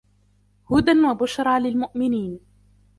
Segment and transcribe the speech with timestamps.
[0.71, 2.39] هدى وبشرى للمؤمنين